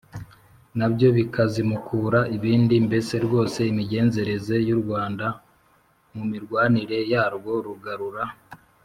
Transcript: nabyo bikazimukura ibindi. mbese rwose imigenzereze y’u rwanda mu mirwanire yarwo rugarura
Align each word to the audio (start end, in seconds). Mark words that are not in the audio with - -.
nabyo 0.77 1.07
bikazimukura 1.17 2.19
ibindi. 2.35 2.75
mbese 2.87 3.13
rwose 3.25 3.59
imigenzereze 3.71 4.55
y’u 4.67 4.77
rwanda 4.83 5.27
mu 6.15 6.23
mirwanire 6.31 6.97
yarwo 7.11 7.53
rugarura 7.67 8.23